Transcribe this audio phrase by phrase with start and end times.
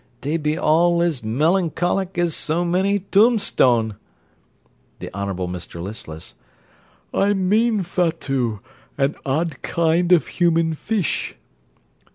[0.21, 3.97] Dey be all as melancholic as so many tombstone.
[4.97, 6.33] THE HONOURABLE MR LISTLESS
[7.13, 8.61] I mean, Fatout,
[8.97, 11.35] an odd kind of human fish.